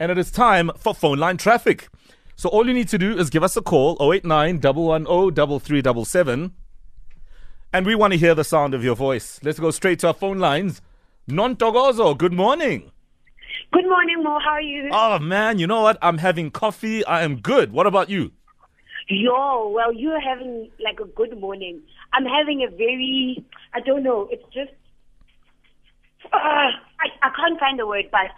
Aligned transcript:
and 0.00 0.10
it 0.10 0.18
is 0.18 0.30
time 0.32 0.70
for 0.76 0.94
phone 0.94 1.18
line 1.18 1.36
traffic. 1.36 1.88
So 2.34 2.48
all 2.48 2.66
you 2.66 2.72
need 2.72 2.88
to 2.88 2.98
do 2.98 3.16
is 3.16 3.28
give 3.28 3.44
us 3.44 3.56
a 3.56 3.62
call 3.62 3.98
089 4.00 4.60
110 4.60 5.60
3377 5.60 6.54
and 7.72 7.86
we 7.86 7.94
want 7.94 8.14
to 8.14 8.18
hear 8.18 8.34
the 8.34 8.42
sound 8.42 8.74
of 8.74 8.82
your 8.82 8.96
voice. 8.96 9.38
Let's 9.44 9.60
go 9.60 9.70
straight 9.70 10.00
to 10.00 10.08
our 10.08 10.14
phone 10.14 10.38
lines. 10.38 10.80
Nonthokozo, 11.28 12.16
good 12.16 12.32
morning. 12.32 12.90
Good 13.72 13.84
morning, 13.84 14.22
Mo. 14.24 14.38
How 14.40 14.52
are 14.52 14.62
you? 14.62 14.88
Oh 14.90 15.18
man, 15.18 15.58
you 15.58 15.66
know 15.66 15.82
what? 15.82 15.98
I'm 16.00 16.18
having 16.18 16.50
coffee. 16.50 17.04
I 17.04 17.22
am 17.22 17.36
good. 17.36 17.70
What 17.70 17.86
about 17.86 18.08
you? 18.08 18.32
Yo, 19.08 19.68
well, 19.68 19.92
you're 19.92 20.20
having 20.20 20.70
like 20.82 20.98
a 20.98 21.04
good 21.04 21.38
morning. 21.38 21.82
I'm 22.14 22.24
having 22.24 22.62
a 22.62 22.70
very, 22.70 23.44
I 23.74 23.80
don't 23.80 24.02
know, 24.02 24.28
it's 24.30 24.44
just, 24.54 24.70
uh, 26.32 26.36
I, 26.36 27.06
I 27.22 27.30
can't 27.36 27.58
find 27.58 27.78
the 27.78 27.86
word, 27.86 28.06
but 28.10 28.30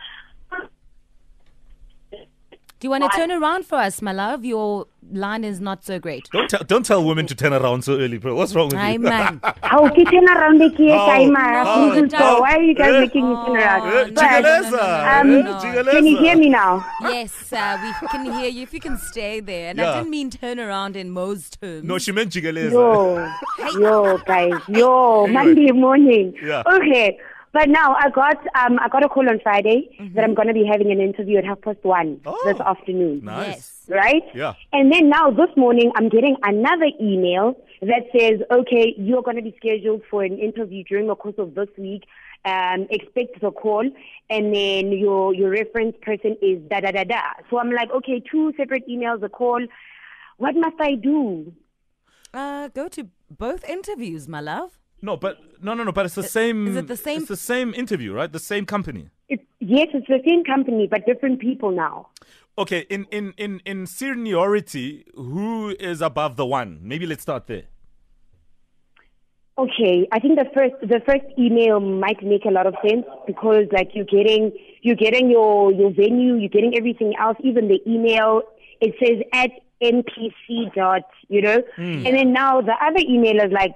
Do 2.83 2.87
you 2.87 2.91
want 2.91 3.05
to 3.05 3.17
turn 3.17 3.31
around 3.31 3.65
for 3.65 3.77
us, 3.79 4.03
my 4.03 4.11
love? 4.11 4.45
Your 4.45 4.89
line 5.13 5.45
is 5.45 5.61
not 5.61 5.85
so 5.85 6.01
great. 6.01 6.29
Don't 6.33 6.51
tell, 6.51 6.65
don't 6.65 6.85
tell 6.85 7.05
women 7.05 7.29
to 7.29 7.35
turn 7.37 7.53
around 7.53 7.83
so 7.85 7.93
early, 7.97 8.19
bro. 8.19 8.35
What's 8.35 8.57
wrong 8.57 8.71
with 8.71 8.79
Hi, 8.81 8.95
you? 8.95 8.99
man. 8.99 9.41
how 9.63 9.89
can 9.89 10.05
turn 10.07 10.29
around 10.29 10.59
the 10.61 10.69
key 10.71 10.89
time? 10.89 11.29
so 12.11 12.41
why 12.41 12.55
are 12.57 12.61
you 12.61 12.75
guys 12.75 12.93
eh, 12.93 13.01
making 13.03 13.29
me 13.29 13.37
turn 13.47 13.57
Eh, 13.57 13.63
around? 13.63 14.15
no, 14.15 14.21
But, 14.21 14.75
um, 14.75 15.31
eh, 15.31 15.43
no. 15.43 15.55
Jikeleza. 15.61 15.91
can 15.93 16.07
you 16.07 16.19
hear 16.19 16.37
me 16.37 16.49
now? 16.49 16.85
yes, 17.03 17.53
uh, 17.53 17.79
we 18.03 18.09
can 18.09 18.25
hear 18.33 18.49
you. 18.51 18.63
If 18.65 18.75
you 18.75 18.81
can 18.81 18.99
stay 18.99 19.39
there. 19.39 19.69
And 19.71 19.79
Yeah. 19.79 19.93
I 19.93 19.99
didn't 19.99 20.11
mean 20.11 20.31
turn 20.31 20.59
around 20.59 20.97
in 20.97 21.11
most 21.11 21.61
terms. 21.61 21.85
No, 21.85 21.99
she 21.99 22.11
meant 22.11 22.33
Jikeleza. 22.33 22.73
Yo, 22.73 23.79
yo, 23.79 24.19
guys, 24.27 24.55
yo, 24.67 25.23
Anyway. 25.27 25.33
Monday 25.45 25.71
morning. 25.71 26.35
Yeah. 26.43 26.65
Okay, 26.67 27.17
but 27.53 27.69
now 27.69 27.95
I 27.95 28.11
got 28.11 28.39
um 28.57 28.79
I 28.81 28.89
got 28.89 29.05
a 29.05 29.09
call 29.09 29.29
on 29.29 29.41
Friday 29.43 29.97
that 30.15 30.25
I'm 30.25 30.35
gonna 30.35 30.55
be 30.55 30.65
having 30.65 30.91
an 30.91 31.01
interview 31.01 31.39
at 31.39 31.45
half 31.45 31.61
past 31.61 31.79
one 31.83 32.21
Oh. 32.27 32.41
this 32.45 32.61
afternoon. 32.61 33.21
Nice. 33.25 33.69
Right? 33.89 34.23
Yeah. 34.35 34.55
And 34.73 34.93
then 34.93 35.09
now 35.09 35.31
this 35.31 35.51
morning, 35.57 35.91
I'm 35.97 36.09
getting 36.09 36.37
another 36.45 36.87
email 37.01 37.57
that 37.83 38.05
says, 38.17 38.41
okay, 38.51 38.95
you're 38.97 39.23
going 39.23 39.37
to 39.37 39.43
be 39.43 39.53
scheduled 39.57 40.03
for 40.09 40.23
an 40.23 40.39
interview 40.39 40.85
during 40.85 41.09
the 41.09 41.17
course 41.17 41.35
of 41.37 41.57
this 41.57 41.67
week. 41.77 42.05
Um, 42.45 42.87
expect 42.91 43.41
the 43.41 43.51
call, 43.51 43.85
and 44.31 44.55
then 44.55 44.93
your 44.93 45.35
your 45.35 45.51
reference 45.51 45.97
person 46.01 46.37
is 46.41 46.61
da 46.71 46.79
da 46.81 46.93
da 46.93 47.03
da. 47.05 47.23
So 47.51 47.59
I'm 47.59 47.73
like, 47.73 47.91
okay, 47.91 48.23
two 48.31 48.53
separate 48.57 48.87
emails, 48.89 49.23
a 49.25 49.29
call. 49.29 49.61
What 50.39 50.55
must 50.55 50.81
I 50.81 50.95
do? 50.95 51.53
Uh, 52.33 52.69
go 52.69 52.87
to 52.89 53.09
both 53.31 53.65
interviews, 53.69 54.27
my 54.29 54.41
love. 54.41 54.79
No, 55.03 55.17
but 55.17 55.39
no, 55.61 55.75
no, 55.75 55.83
no. 55.83 55.93
But 55.93 56.07
it's 56.07 56.15
the 56.15 56.23
same. 56.23 56.69
is 56.69 56.77
it 56.77 56.87
the 56.87 56.97
same- 56.97 57.19
It's 57.19 57.29
the 57.29 57.37
same 57.37 57.75
interview, 57.75 58.13
right? 58.15 58.33
The 58.33 58.39
same 58.39 58.65
company. 58.65 59.11
It's, 59.29 59.43
yes, 59.59 59.89
it's 59.93 60.07
the 60.07 60.23
same 60.25 60.45
company, 60.45 60.87
but 60.87 61.05
different 61.07 61.41
people 61.41 61.73
now. 61.73 62.09
Okay. 62.57 62.87
In 62.89 63.07
in 63.11 63.35
in 63.37 63.61
in 63.67 63.87
seniority, 63.87 65.05
who 65.15 65.75
is 65.81 66.01
above 66.01 66.37
the 66.37 66.47
one? 66.47 66.79
Maybe 66.83 67.07
let's 67.07 67.23
start 67.23 67.47
there. 67.47 67.65
Okay, 69.59 70.09
I 70.11 70.19
think 70.19 70.39
the 70.39 70.47
first 70.55 70.75
the 70.81 71.01
first 71.05 71.25
email 71.39 71.79
might 71.79 72.23
make 72.23 72.47
a 72.47 72.51
lot 72.51 72.67
of 72.67 72.75
sense 72.87 73.05
because 73.27 73.67
like 73.71 73.91
you're 73.95 74.07
getting 74.07 74.53
you're 74.81 74.97
getting 74.97 75.31
your 75.31 75.73
your 75.73 75.91
venue, 75.93 76.37
you're 76.37 76.49
getting 76.49 76.75
everything 76.77 77.13
else, 77.19 77.37
even 77.43 77.69
the 77.69 77.81
email 77.87 78.43
it 78.81 78.95
says 79.03 79.23
at 79.33 79.51
npc 79.83 80.75
dot, 80.75 81.03
you 81.29 81.43
know, 81.43 81.59
hmm. 81.77 82.07
and 82.07 82.17
then 82.17 82.33
now 82.33 82.61
the 82.63 82.73
other 82.81 83.01
email 83.01 83.37
is 83.45 83.53
like 83.53 83.75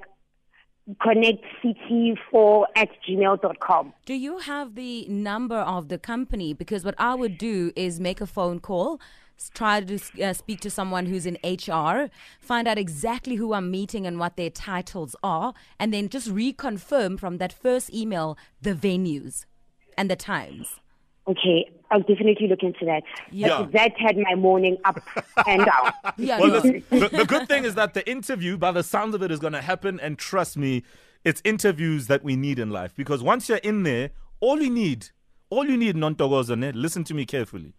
connectct4 0.95 2.65
at 2.77 2.89
gmail. 3.03 3.93
Do 4.05 4.15
you 4.15 4.39
have 4.39 4.75
the 4.75 5.07
number 5.09 5.57
of 5.57 5.89
the 5.89 5.99
company? 5.99 6.53
Because 6.53 6.85
what 6.85 6.95
I 6.99 7.15
would 7.15 7.39
do 7.39 7.73
is 7.75 7.99
make 7.99 8.21
a 8.21 8.27
phone 8.27 8.61
call, 8.61 9.01
try 9.53 9.81
to 9.81 9.99
uh, 10.23 10.33
speak 10.33 10.61
to 10.61 10.71
someone 10.71 11.07
who's 11.07 11.27
in 11.27 11.39
HR, 11.43 12.09
find 12.41 12.69
out 12.69 12.79
exactly 12.79 13.37
who 13.37 13.53
I'm 13.53 13.71
meeting 13.71 14.07
and 14.07 14.19
what 14.19 14.37
their 14.37 14.51
titles 14.51 15.17
are, 15.23 15.55
and 15.79 15.93
then 15.93 16.09
just 16.09 16.29
reconfirm 16.29 17.19
from 17.19 17.39
that 17.39 17.53
first 17.53 17.93
email 17.93 18.39
the 18.63 18.75
venues 18.75 19.45
and 19.99 20.11
the 20.11 20.17
times. 20.17 20.81
Okay, 21.29 21.69
I'll 21.91 22.01
definitely 22.01 22.47
look 22.49 22.63
into 22.63 22.85
that. 22.85 23.03
Yeah. 23.33 23.49
But 23.63 23.73
that 23.73 23.93
had 23.99 24.17
my 24.17 24.35
morning 24.37 24.77
up 24.85 25.01
and 25.47 25.65
down. 25.65 25.93
Yeah, 26.17 26.39
Well, 26.41 26.49
no. 26.51 26.61
the, 26.61 27.09
the 27.13 27.25
good 27.27 27.49
thing 27.49 27.65
is 27.65 27.75
that 27.75 27.95
the 27.95 28.09
interview, 28.09 28.57
by 28.57 28.71
the 28.73 28.83
sounds 28.85 29.15
of 29.15 29.23
it, 29.23 29.31
is 29.33 29.41
going 29.41 29.53
to 29.55 29.61
happen. 29.63 29.99
And 29.99 30.19
trust 30.19 30.57
me, 30.57 30.85
it's 31.25 31.43
interviews 31.45 32.07
that 32.07 32.23
we 32.23 32.37
need 32.37 32.59
in 32.61 32.71
life 32.71 32.95
because 32.95 33.23
once 33.23 33.49
you're 33.49 33.59
in 33.59 33.83
there, 33.83 34.11
all 34.41 34.63
you 34.63 34.71
need, 34.71 35.09
all 35.51 35.65
you 35.67 35.77
need, 35.77 35.97
non-togozane, 35.97 36.73
listen 36.75 37.03
to 37.05 37.15
me 37.15 37.27
carefully. 37.27 37.75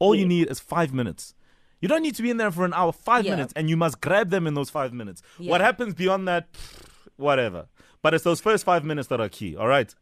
All 0.00 0.14
you 0.14 0.26
need 0.26 0.50
is 0.50 0.58
five 0.58 0.92
minutes. 0.92 1.34
You 1.80 1.86
don't 1.88 2.02
need 2.02 2.16
to 2.16 2.22
be 2.22 2.30
in 2.30 2.36
there 2.38 2.50
for 2.50 2.64
an 2.64 2.74
hour, 2.74 2.90
five 2.92 3.24
Yeah. 3.24 3.32
minutes, 3.36 3.52
and 3.54 3.70
you 3.70 3.76
must 3.76 4.00
grab 4.00 4.30
them 4.30 4.46
in 4.48 4.54
those 4.54 4.70
five 4.70 4.92
minutes. 4.92 5.22
Yeah. 5.38 5.50
What 5.52 5.60
happens 5.60 5.94
beyond 5.94 6.26
that, 6.26 6.48
whatever. 7.16 7.66
But 8.02 8.14
it's 8.14 8.24
those 8.24 8.40
first 8.40 8.64
five 8.64 8.84
minutes 8.84 9.08
that 9.08 9.20
are 9.20 9.28
key. 9.28 9.56
All 9.56 9.68
right. 9.68 9.94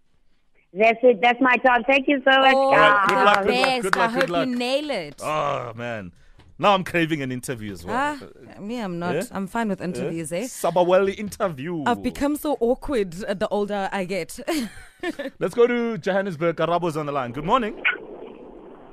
That's 0.73 0.99
it. 1.03 1.21
That's 1.23 1.41
my 1.41 1.57
job. 1.65 1.83
Thank 1.89 2.07
you 2.09 2.19
so 2.25 2.39
much, 2.41 2.53
Oh, 2.55 2.71
guys. 2.73 3.07
Good 3.09 3.15
luck, 3.15 3.37
good 3.45 3.47
luck, 3.47 3.47
best. 3.67 3.83
good 3.83 3.97
I 3.97 4.01
luck, 4.01 4.11
good 4.13 4.21
hope 4.23 4.31
luck. 4.31 4.49
you 4.49 4.57
nail 4.57 4.91
it. 4.91 5.21
Oh 5.23 5.73
man, 5.75 6.13
now 6.59 6.75
I'm 6.75 6.85
craving 6.85 7.23
an 7.23 7.33
interview 7.33 7.73
as 7.73 7.85
well. 7.85 7.97
Ah, 8.21 8.61
me, 8.61 8.79
I'm 8.81 8.99
not. 8.99 9.17
Eh? 9.17 9.23
I'm 9.33 9.47
fine 9.47 9.69
with 9.69 9.81
interviews, 9.81 10.33
eh? 10.33 10.43
Sabaweli 10.45 11.19
interview. 11.19 11.83
I've 11.87 12.03
become 12.03 12.37
so 12.37 12.57
awkward 12.61 13.15
uh, 13.25 13.35
the 13.35 13.49
older 13.49 13.89
I 13.93 14.05
get. 14.05 14.39
Let's 15.39 15.55
go 15.55 15.67
to 15.67 15.97
Johannesburg. 15.99 16.57
Karabo's 16.57 16.97
on 16.97 17.07
the 17.07 17.13
line. 17.13 17.33
Good 17.33 17.45
morning. 17.45 17.75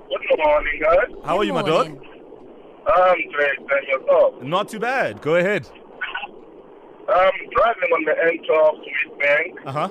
Good 0.10 0.40
morning, 0.46 0.82
guys. 0.82 1.26
How 1.26 1.38
are 1.38 1.44
you, 1.44 1.54
my 1.54 1.64
dog? 1.64 1.88
I'm 2.86 3.16
great, 3.32 3.60
and 3.60 3.88
yourself? 3.88 4.42
Not 4.42 4.70
too 4.70 4.80
bad. 4.80 5.22
Go 5.22 5.36
ahead. 5.36 5.68
I'm 7.10 7.32
driving 7.56 7.92
on 7.92 8.04
the 8.06 8.12
N12 8.12 8.80
Witbank. 9.20 9.66
Uh 9.68 9.72
huh. 9.72 9.90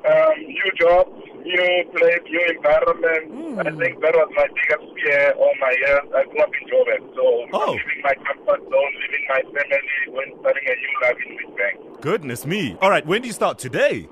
Um, 0.00 0.32
new 0.48 0.70
job, 0.80 1.06
new 1.44 1.84
place, 1.92 2.20
new 2.24 2.44
environment. 2.56 3.60
I 3.60 3.70
think 3.76 4.00
that 4.00 4.14
was 4.14 4.30
my 4.34 4.46
biggest 4.48 4.94
fear 4.96 5.32
all 5.36 5.52
my 5.60 5.74
years. 5.76 6.00
I 6.16 6.24
grew 6.24 6.40
up 6.40 6.50
in 6.56 6.68
Joburg, 6.68 7.14
so 7.14 7.46
Oh. 7.52 7.72
Leaving 7.72 8.02
my 8.02 8.14
comfort 8.14 8.60
zone, 8.62 8.92
leaving 9.02 9.24
my 9.28 9.42
family, 9.42 9.78
when 10.08 10.40
starting 10.40 10.64
a 10.66 10.74
new 10.74 10.94
life 11.02 11.16
in 11.26 11.36
Witbank. 11.36 12.00
Goodness 12.00 12.46
me. 12.46 12.76
All 12.80 12.88
right. 12.90 13.04
When 13.06 13.20
do 13.22 13.28
you 13.28 13.34
start 13.34 13.58
today? 13.58 14.08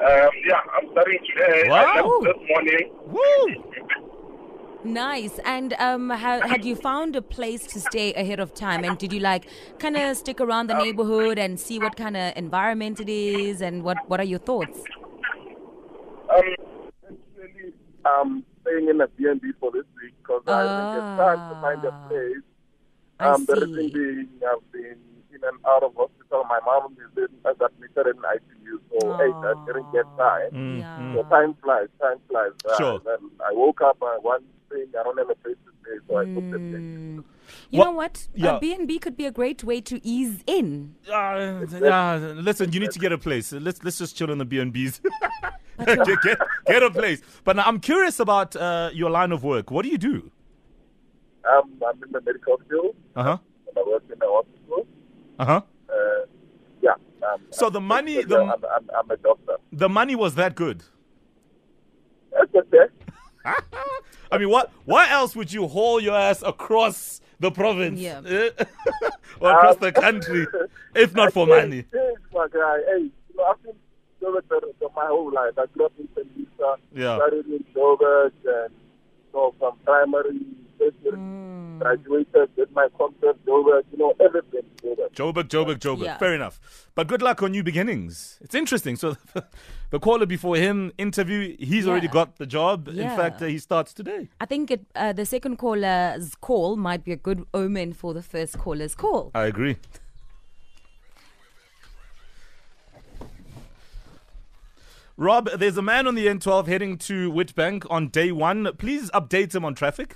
Um, 0.00 0.30
yeah, 0.46 0.60
I'm 0.78 0.88
starting 0.92 1.18
today. 1.26 1.68
I 1.68 2.00
Wow. 2.00 2.20
this 2.22 2.48
morning. 2.48 2.92
Woo! 3.08 3.67
Nice. 4.84 5.38
And 5.44 5.72
um, 5.74 6.10
ha- 6.10 6.40
had 6.46 6.64
you 6.64 6.76
found 6.76 7.16
a 7.16 7.22
place 7.22 7.66
to 7.66 7.80
stay 7.80 8.14
ahead 8.14 8.40
of 8.40 8.54
time? 8.54 8.84
And 8.84 8.96
did 8.98 9.12
you 9.12 9.20
like 9.20 9.46
kind 9.78 9.96
of 9.96 10.16
stick 10.16 10.40
around 10.40 10.68
the 10.68 10.74
neighborhood 10.74 11.38
and 11.38 11.58
see 11.58 11.78
what 11.78 11.96
kind 11.96 12.16
of 12.16 12.32
environment 12.36 13.00
it 13.00 13.08
is? 13.08 13.60
And 13.60 13.82
what, 13.82 13.96
what 14.08 14.20
are 14.20 14.24
your 14.24 14.38
thoughts? 14.38 14.78
Um, 16.30 16.42
actually, 17.04 17.72
um, 18.04 18.44
staying 18.62 18.88
in 18.88 19.00
a 19.00 19.08
B&B 19.08 19.52
for 19.58 19.70
this 19.72 19.84
week 20.02 20.14
because 20.22 20.42
I 20.46 20.62
think 20.66 21.04
it's 21.04 21.16
time 21.16 21.38
to 21.48 21.60
find 21.60 21.84
a 21.84 21.92
Ah. 21.92 22.08
place. 22.08 22.44
I 23.20 23.26
Um, 23.30 23.44
the 23.46 23.54
reason 23.54 23.74
see. 23.74 23.94
being 23.94 24.28
I've 24.46 24.72
been 24.72 24.98
in 25.34 25.42
and 25.42 25.58
out 25.66 25.82
of 25.82 25.92
hospital. 25.96 26.44
My 26.48 26.60
mom 26.64 26.92
is 26.92 27.16
in, 27.16 27.50
is 27.50 27.56
admitted 27.60 28.06
in 28.14 28.22
ICU, 28.22 28.78
so 28.92 29.16
hey, 29.18 29.32
I 29.42 29.54
didn't 29.66 29.90
get 29.92 30.04
time. 30.16 30.50
Mm, 30.52 30.78
Yeah. 30.78 31.14
So 31.14 31.22
time 31.24 31.54
flies, 31.62 31.88
time 32.00 32.18
flies. 32.28 32.52
Uh, 32.64 32.76
Sure. 32.76 32.98
Then 33.04 33.18
I 33.44 33.52
woke 33.52 33.80
up 33.80 34.00
uh, 34.02 34.16
one 34.20 34.44
thing, 34.70 34.86
I 34.98 35.02
don't 35.02 35.18
have 35.18 35.30
a 35.30 35.34
place 35.36 35.56
to 35.66 35.72
stay, 35.82 35.96
so 36.08 36.16
I 36.16 36.24
booked 36.24 36.46
a 36.54 36.58
place. 36.58 36.82
Mm. 36.82 37.24
You 37.70 37.78
What- 37.78 37.84
know 37.86 37.92
what? 37.92 38.28
yeah. 38.34 38.56
A 38.56 38.60
B&B 38.60 38.98
could 38.98 39.16
be 39.16 39.26
a 39.26 39.30
great 39.30 39.64
way 39.64 39.80
to 39.82 40.00
ease 40.06 40.42
in. 40.46 40.94
Uh, 41.10 41.64
yeah, 41.80 42.16
listen, 42.34 42.72
you 42.72 42.80
need 42.80 42.90
to 42.92 42.98
get 42.98 43.12
a 43.12 43.18
place. 43.18 43.52
Let's 43.52 43.82
let's 43.84 43.98
just 43.98 44.16
chill 44.16 44.30
in 44.30 44.38
the 44.38 44.44
B 44.44 44.58
and 44.58 44.72
B's. 44.72 45.00
get, 45.86 46.06
get 46.22 46.38
get 46.66 46.82
a 46.82 46.90
place. 46.90 47.22
But 47.44 47.56
now 47.56 47.64
I'm 47.66 47.80
curious 47.80 48.20
about 48.20 48.54
uh, 48.56 48.90
your 48.92 49.10
line 49.10 49.32
of 49.32 49.42
work. 49.44 49.70
What 49.70 49.82
do 49.84 49.88
you 49.90 49.98
do? 49.98 50.30
Um, 51.50 51.80
I'm 51.88 52.02
in 52.02 52.12
the 52.12 52.20
medical 52.20 52.58
field. 52.68 52.94
Uh 53.16 53.22
huh. 53.22 53.38
I 53.76 53.82
work 53.88 54.02
in 54.12 54.18
the 54.18 54.26
hospital. 54.26 54.86
Uh 55.38 55.44
huh. 55.44 55.60
Uh, 55.88 55.94
yeah. 56.82 56.94
Um, 57.26 57.40
So 57.50 57.70
the 57.70 57.80
money, 57.80 58.18
I'm, 58.18 58.28
the 58.28 58.38
I'm, 58.40 58.50
I'm, 58.76 58.90
I'm 58.98 59.10
a 59.10 59.16
doctor. 59.16 59.56
the 59.72 59.88
money 59.88 60.14
was 60.16 60.34
that 60.34 60.54
good. 60.54 60.82
That's 62.32 62.54
okay. 62.54 62.86
I 64.30 64.38
mean, 64.38 64.50
what 64.50 64.70
what 64.84 65.10
else 65.10 65.34
would 65.36 65.52
you 65.52 65.66
haul 65.68 66.00
your 66.00 66.16
ass 66.16 66.42
across 66.42 67.20
the 67.40 67.50
province 67.50 68.00
Yeah. 68.00 68.20
or 69.40 69.50
across 69.52 69.76
the 69.76 69.92
country 69.92 70.46
if 70.94 71.14
not 71.14 71.32
for 71.32 71.46
money? 71.46 71.84
Hey, 71.92 72.12
my 72.32 72.46
guy. 72.52 72.78
Hey, 72.86 73.02
you 73.02 73.10
know, 73.36 73.44
I've 73.44 73.62
been 73.62 73.74
Joburg 74.22 74.42
for, 74.48 74.60
for 74.80 74.90
my 74.96 75.06
whole 75.06 75.32
life. 75.32 75.52
I 75.56 75.66
grew 75.66 75.86
up 75.86 75.92
in 75.98 76.08
St. 76.14 76.26
Lisa, 76.36 76.74
Yeah. 76.92 77.16
studied 77.18 77.46
in 77.46 77.64
Joburg, 77.74 78.32
and 78.44 78.74
so 79.32 79.54
from 79.58 79.76
primary, 79.84 80.40
tertiary, 80.78 81.16
Mm. 81.18 81.57
Graduated, 81.78 82.54
did 82.56 82.70
my 82.72 82.88
concert, 82.96 83.36
Joburg, 83.46 83.82
you 83.92 83.98
know, 83.98 84.14
everything. 84.20 84.62
Joburg. 84.82 85.12
Joburg, 85.12 85.48
Joburg, 85.48 85.78
Joburg. 85.78 86.04
Yeah. 86.04 86.18
Fair 86.18 86.34
enough. 86.34 86.60
But 86.94 87.08
good 87.08 87.22
luck 87.22 87.42
on 87.42 87.52
new 87.52 87.62
beginnings. 87.62 88.38
It's 88.40 88.54
interesting. 88.54 88.96
So 88.96 89.16
the 89.90 89.98
caller 89.98 90.26
before 90.26 90.56
him 90.56 90.92
interview, 90.98 91.56
he's 91.58 91.86
already 91.86 92.08
got 92.08 92.36
the 92.36 92.46
job. 92.46 92.88
In 92.88 93.08
fact, 93.10 93.42
uh, 93.42 93.46
he 93.46 93.58
starts 93.58 93.92
today. 93.92 94.28
I 94.40 94.46
think 94.46 94.70
it, 94.70 94.84
uh, 94.94 95.12
the 95.12 95.26
second 95.26 95.56
caller's 95.56 96.34
call 96.40 96.76
might 96.76 97.04
be 97.04 97.12
a 97.12 97.16
good 97.16 97.44
omen 97.54 97.92
for 97.92 98.14
the 98.14 98.22
first 98.22 98.58
caller's 98.58 98.94
call. 98.94 99.30
I 99.34 99.44
agree. 99.44 99.76
Rob, 105.16 105.50
there's 105.58 105.76
a 105.76 105.82
man 105.82 106.06
on 106.06 106.14
the 106.14 106.28
N12 106.28 106.68
heading 106.68 106.96
to 106.98 107.32
Witbank 107.32 107.84
on 107.90 108.06
day 108.06 108.30
one. 108.30 108.68
Please 108.78 109.10
update 109.10 109.52
him 109.52 109.64
on 109.64 109.74
traffic. 109.74 110.14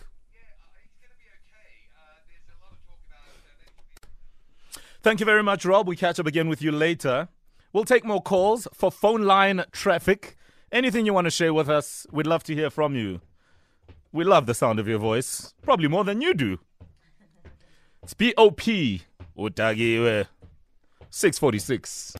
Thank 5.02 5.18
you 5.18 5.26
very 5.26 5.42
much, 5.42 5.64
Rob. 5.64 5.88
We 5.88 5.96
catch 5.96 6.20
up 6.20 6.28
again 6.28 6.48
with 6.48 6.62
you 6.62 6.70
later. 6.70 7.26
We'll 7.72 7.84
take 7.84 8.04
more 8.04 8.22
calls 8.22 8.68
for 8.72 8.92
phone 8.92 9.22
line 9.22 9.64
traffic. 9.72 10.36
Anything 10.70 11.06
you 11.06 11.12
want 11.12 11.24
to 11.24 11.30
share 11.32 11.52
with 11.52 11.68
us, 11.68 12.06
we'd 12.12 12.28
love 12.28 12.44
to 12.44 12.54
hear 12.54 12.70
from 12.70 12.94
you. 12.94 13.20
We 14.12 14.22
love 14.22 14.46
the 14.46 14.54
sound 14.54 14.78
of 14.78 14.86
your 14.86 15.00
voice, 15.00 15.54
probably 15.62 15.88
more 15.88 16.04
than 16.04 16.20
you 16.20 16.34
do. 16.34 16.60
It's 18.04 18.14
BOP. 18.14 18.60
Utagiwe. 19.36 20.26
646. 21.10 22.16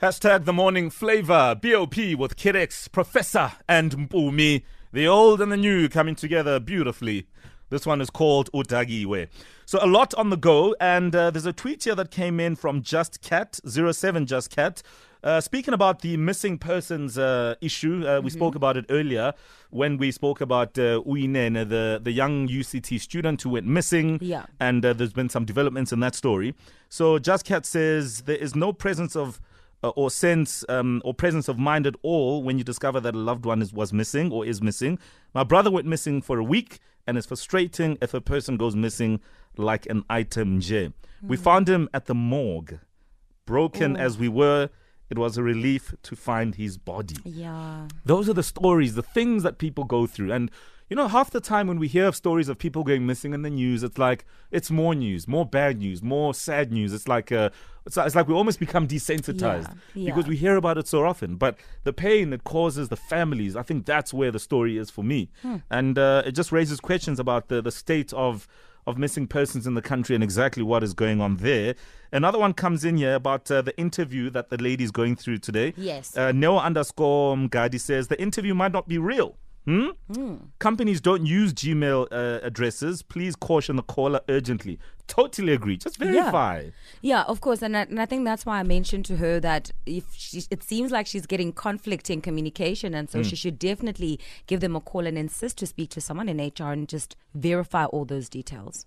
Hashtag 0.00 0.44
the 0.44 0.52
morning 0.52 0.88
flavor. 0.88 1.56
BOP 1.60 1.96
with 2.16 2.36
Kirex, 2.36 2.92
Professor, 2.92 3.54
and 3.68 4.08
Mpumi. 4.08 4.62
The 4.92 5.08
old 5.08 5.40
and 5.40 5.50
the 5.50 5.56
new 5.56 5.88
coming 5.88 6.14
together 6.14 6.60
beautifully. 6.60 7.26
This 7.70 7.86
one 7.86 8.00
is 8.00 8.10
called 8.10 8.50
Utagiwe. 8.52 9.28
So 9.66 9.78
a 9.82 9.86
lot 9.86 10.14
on 10.14 10.30
the 10.30 10.36
go, 10.36 10.74
and 10.80 11.14
uh, 11.14 11.30
there's 11.30 11.46
a 11.46 11.52
tweet 11.52 11.84
here 11.84 11.94
that 11.94 12.10
came 12.10 12.40
in 12.40 12.56
from 12.56 12.82
Just 12.82 13.20
Cat 13.20 13.60
07 13.66 14.26
Just 14.26 14.50
Cat. 14.50 14.82
Uh, 15.22 15.40
speaking 15.40 15.74
about 15.74 16.00
the 16.00 16.16
missing 16.16 16.58
persons 16.58 17.18
uh, 17.18 17.56
issue, 17.60 18.06
uh, 18.06 18.20
we 18.20 18.30
spoke 18.30 18.54
about 18.54 18.76
it 18.76 18.86
earlier 18.88 19.34
when 19.70 19.98
we 19.98 20.12
spoke 20.12 20.40
about 20.40 20.78
uh, 20.78 21.02
Uyinene, 21.04 21.68
the, 21.68 22.00
the 22.02 22.12
young 22.12 22.46
UCT 22.46 23.00
student 23.00 23.42
who 23.42 23.50
went 23.50 23.66
missing. 23.66 24.18
Yeah. 24.22 24.46
And 24.60 24.84
uh, 24.84 24.92
there's 24.92 25.12
been 25.12 25.28
some 25.28 25.44
developments 25.44 25.92
in 25.92 26.00
that 26.00 26.14
story. 26.14 26.54
So 26.88 27.18
Just 27.18 27.44
Cat 27.44 27.66
says 27.66 28.22
there 28.22 28.36
is 28.36 28.54
no 28.54 28.72
presence 28.72 29.16
of 29.16 29.40
uh, 29.82 29.90
or 29.90 30.10
sense 30.10 30.64
um, 30.68 31.00
or 31.04 31.14
presence 31.14 31.48
of 31.48 31.58
mind 31.58 31.86
at 31.86 31.94
all 32.02 32.42
when 32.42 32.58
you 32.58 32.64
discover 32.64 33.00
that 33.00 33.14
a 33.14 33.18
loved 33.18 33.44
one 33.44 33.62
is, 33.62 33.72
was 33.72 33.92
missing 33.92 34.32
or 34.32 34.44
is 34.44 34.60
missing. 34.62 34.98
My 35.34 35.44
brother 35.44 35.70
went 35.70 35.86
missing 35.86 36.20
for 36.22 36.38
a 36.38 36.44
week, 36.44 36.78
and 37.08 37.16
it's 37.16 37.26
frustrating 37.26 37.96
if 38.02 38.12
a 38.12 38.20
person 38.20 38.58
goes 38.58 38.76
missing 38.76 39.20
like 39.56 39.86
an 39.86 40.04
item 40.10 40.60
J. 40.60 40.92
We 41.22 41.36
hmm. 41.36 41.42
found 41.42 41.68
him 41.68 41.88
at 41.94 42.04
the 42.04 42.14
morgue. 42.14 42.78
Broken 43.46 43.96
oh. 43.96 44.00
as 44.00 44.18
we 44.18 44.28
were, 44.28 44.68
it 45.08 45.16
was 45.16 45.38
a 45.38 45.42
relief 45.42 45.94
to 46.02 46.14
find 46.14 46.54
his 46.54 46.76
body. 46.76 47.16
Yeah. 47.24 47.88
Those 48.04 48.28
are 48.28 48.34
the 48.34 48.42
stories, 48.42 48.94
the 48.94 49.02
things 49.02 49.42
that 49.42 49.56
people 49.56 49.84
go 49.84 50.06
through. 50.06 50.32
And, 50.32 50.50
you 50.88 50.96
know, 50.96 51.08
half 51.08 51.30
the 51.30 51.40
time 51.40 51.66
when 51.66 51.78
we 51.78 51.88
hear 51.88 52.06
of 52.06 52.16
stories 52.16 52.48
of 52.48 52.58
people 52.58 52.82
going 52.82 53.06
missing 53.06 53.34
in 53.34 53.42
the 53.42 53.50
news, 53.50 53.82
it's 53.82 53.98
like, 53.98 54.24
it's 54.50 54.70
more 54.70 54.94
news, 54.94 55.28
more 55.28 55.44
bad 55.44 55.78
news, 55.78 56.02
more 56.02 56.32
sad 56.32 56.72
news. 56.72 56.92
It's 56.92 57.06
like, 57.06 57.30
uh, 57.30 57.50
it's, 57.84 57.96
it's 57.96 58.14
like 58.14 58.28
we 58.28 58.34
almost 58.34 58.58
become 58.58 58.88
desensitized 58.88 59.74
Yeah, 59.94 60.12
because 60.12 60.26
we 60.26 60.36
hear 60.36 60.56
about 60.56 60.78
it 60.78 60.88
so 60.88 61.04
often. 61.04 61.36
But 61.36 61.58
the 61.84 61.92
pain 61.92 62.32
it 62.32 62.44
causes 62.44 62.88
the 62.88 62.96
families, 62.96 63.54
I 63.54 63.62
think 63.62 63.84
that's 63.84 64.14
where 64.14 64.30
the 64.30 64.38
story 64.38 64.78
is 64.78 64.90
for 64.90 65.04
me. 65.04 65.30
Hmm. 65.42 65.56
And 65.70 65.98
uh, 65.98 66.22
it 66.24 66.32
just 66.32 66.52
raises 66.52 66.80
questions 66.80 67.20
about 67.20 67.48
the, 67.48 67.60
the 67.60 67.72
state 67.72 68.12
of 68.12 68.48
of 68.86 68.96
missing 68.96 69.26
persons 69.26 69.66
in 69.66 69.74
the 69.74 69.82
country 69.82 70.14
and 70.14 70.24
exactly 70.24 70.62
what 70.62 70.82
is 70.82 70.94
going 70.94 71.20
on 71.20 71.36
there. 71.36 71.74
Another 72.10 72.38
one 72.38 72.54
comes 72.54 72.86
in 72.86 72.96
here 72.96 73.16
about 73.16 73.50
uh, 73.50 73.60
the 73.60 73.78
interview 73.78 74.30
that 74.30 74.48
the 74.48 74.56
lady's 74.56 74.90
going 74.90 75.14
through 75.14 75.36
today. 75.36 75.74
Yes. 75.76 76.16
Uh, 76.16 76.32
Noah 76.32 76.60
underscore 76.60 77.36
Mgadi 77.36 77.78
says 77.78 78.08
the 78.08 78.18
interview 78.18 78.54
might 78.54 78.72
not 78.72 78.88
be 78.88 78.96
real. 78.96 79.36
Hmm? 79.68 80.36
Companies 80.60 80.98
don't 80.98 81.26
use 81.26 81.52
Gmail 81.52 82.06
uh, 82.10 82.40
addresses. 82.42 83.02
Please 83.02 83.36
caution 83.36 83.76
the 83.76 83.82
caller 83.82 84.22
urgently. 84.26 84.78
Totally 85.08 85.52
agree. 85.52 85.76
Just 85.76 85.98
verify. 85.98 86.70
Yeah, 87.02 87.24
of 87.24 87.42
course, 87.42 87.60
and 87.60 87.76
I, 87.76 87.82
and 87.82 88.00
I 88.00 88.06
think 88.06 88.24
that's 88.24 88.46
why 88.46 88.60
I 88.60 88.62
mentioned 88.62 89.04
to 89.06 89.18
her 89.18 89.38
that 89.40 89.70
if 89.84 90.04
she, 90.14 90.42
it 90.50 90.62
seems 90.62 90.90
like 90.90 91.06
she's 91.06 91.26
getting 91.26 91.52
conflicting 91.52 92.22
communication, 92.22 92.94
and 92.94 93.10
so 93.10 93.22
she 93.22 93.36
should 93.36 93.58
definitely 93.58 94.18
give 94.46 94.60
them 94.60 94.74
a 94.74 94.80
call 94.80 95.06
and 95.06 95.18
insist 95.18 95.58
to 95.58 95.66
speak 95.66 95.90
to 95.90 96.00
someone 96.00 96.30
in 96.30 96.38
HR 96.38 96.72
and 96.72 96.88
just 96.88 97.14
verify 97.34 97.84
all 97.84 98.06
those 98.06 98.30
details. 98.30 98.86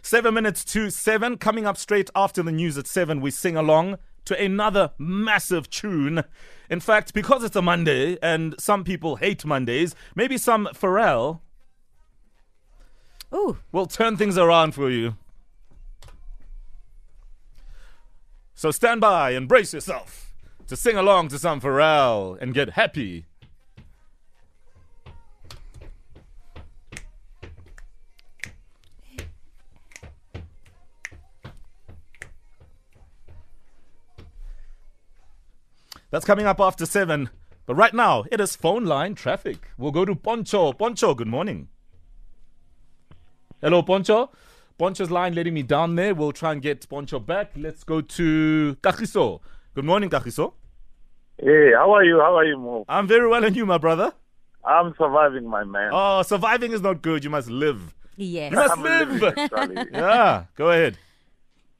Seven 0.00 0.32
minutes 0.32 0.64
to 0.64 0.88
seven. 0.88 1.36
Coming 1.36 1.66
up 1.66 1.76
straight 1.76 2.08
after 2.14 2.42
the 2.42 2.52
news 2.52 2.78
at 2.78 2.86
seven, 2.86 3.20
we 3.20 3.30
sing 3.30 3.58
along 3.58 3.98
to 4.24 4.42
another 4.42 4.92
massive 4.98 5.70
tune. 5.70 6.24
In 6.68 6.80
fact, 6.80 7.14
because 7.14 7.44
it's 7.44 7.56
a 7.56 7.62
Monday 7.62 8.18
and 8.22 8.54
some 8.58 8.84
people 8.84 9.16
hate 9.16 9.44
Mondays, 9.44 9.94
maybe 10.14 10.38
some 10.38 10.68
Pharrell 10.72 11.40
Ooh, 13.32 13.58
will 13.70 13.86
turn 13.86 14.16
things 14.16 14.36
around 14.36 14.74
for 14.74 14.90
you. 14.90 15.16
So 18.54 18.70
stand 18.70 19.00
by 19.00 19.30
and 19.30 19.48
brace 19.48 19.72
yourself 19.72 20.32
to 20.66 20.76
sing 20.76 20.96
along 20.96 21.28
to 21.28 21.38
some 21.38 21.60
Pharrell 21.60 22.36
and 22.40 22.52
get 22.52 22.70
happy. 22.70 23.26
That's 36.10 36.24
coming 36.24 36.46
up 36.46 36.60
after 36.60 36.86
seven. 36.86 37.30
But 37.66 37.76
right 37.76 37.94
now, 37.94 38.24
it 38.32 38.40
is 38.40 38.56
phone 38.56 38.84
line 38.84 39.14
traffic. 39.14 39.68
We'll 39.78 39.92
go 39.92 40.04
to 40.04 40.14
Poncho. 40.16 40.72
Poncho, 40.72 41.14
good 41.14 41.28
morning. 41.28 41.68
Hello, 43.60 43.82
Poncho. 43.82 44.30
Poncho's 44.78 45.10
line 45.10 45.34
letting 45.34 45.54
me 45.54 45.62
down 45.62 45.94
there. 45.94 46.14
We'll 46.14 46.32
try 46.32 46.52
and 46.52 46.62
get 46.62 46.88
Poncho 46.88 47.20
back. 47.20 47.52
Let's 47.56 47.84
go 47.84 48.00
to 48.00 48.76
Kagiso. 48.82 49.40
Good 49.74 49.84
morning, 49.84 50.10
Kagiso. 50.10 50.54
Hey, 51.38 51.72
how 51.76 51.92
are 51.94 52.04
you? 52.04 52.18
How 52.18 52.36
are 52.36 52.44
you, 52.44 52.58
Mo? 52.58 52.84
I'm 52.88 53.06
very 53.06 53.28
well, 53.28 53.44
and 53.44 53.54
you, 53.54 53.64
my 53.66 53.78
brother? 53.78 54.12
I'm 54.64 54.94
surviving, 54.98 55.46
my 55.48 55.64
man. 55.64 55.90
Oh, 55.92 56.22
surviving 56.22 56.72
is 56.72 56.80
not 56.80 57.02
good. 57.02 57.22
You 57.24 57.30
must 57.30 57.48
live. 57.50 57.94
yes. 58.16 58.50
You 58.50 58.56
must 58.56 58.72
I'm 58.72 58.82
live. 58.82 59.22
actually. 59.38 59.76
Yeah, 59.92 60.44
go 60.56 60.70
ahead. 60.70 60.98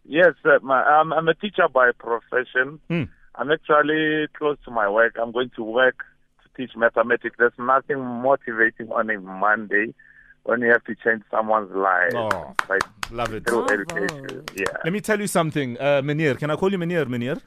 Yes, 0.04 0.34
uh, 0.44 0.58
my, 0.62 0.82
I'm, 0.82 1.12
I'm 1.12 1.28
a 1.28 1.34
teacher 1.34 1.68
by 1.72 1.90
profession. 1.98 2.80
Hmm. 2.88 3.04
I'm 3.40 3.50
actually 3.50 4.26
close 4.38 4.58
to 4.66 4.70
my 4.70 4.86
work. 4.88 5.16
I'm 5.20 5.32
going 5.32 5.50
to 5.56 5.62
work 5.64 6.04
to 6.42 6.48
teach 6.56 6.76
mathematics. 6.76 7.36
There's 7.38 7.52
nothing 7.58 7.98
motivating 7.98 8.92
on 8.92 9.08
a 9.08 9.18
Monday 9.18 9.94
when 10.42 10.60
you 10.60 10.70
have 10.70 10.84
to 10.84 10.94
change 10.94 11.22
someone's 11.30 11.74
life. 11.74 12.12
Oh, 12.14 12.54
like 12.68 12.82
Love 13.10 13.32
it. 13.32 13.46
through 13.46 13.64
Bravo. 13.66 13.82
education. 13.82 14.44
Yeah. 14.54 14.64
Let 14.84 14.92
me 14.92 15.00
tell 15.00 15.18
you 15.18 15.26
something, 15.26 15.78
uh, 15.80 16.02
Meneer. 16.02 16.38
Can 16.38 16.50
I 16.50 16.56
call 16.56 16.70
you 16.70 16.76
Meneer, 16.78 17.06
Meneer? 17.06 17.40